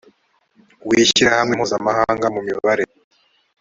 [0.87, 2.83] w ishyirahamwe mpuzamahanga mu mibare